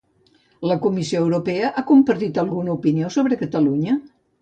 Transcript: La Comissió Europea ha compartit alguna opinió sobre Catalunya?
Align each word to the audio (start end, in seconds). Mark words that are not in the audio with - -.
La 0.71 0.77
Comissió 0.85 1.21
Europea 1.27 1.71
ha 1.75 1.85
compartit 1.93 2.43
alguna 2.47 2.77
opinió 2.81 3.15
sobre 3.19 3.43
Catalunya? 3.47 4.05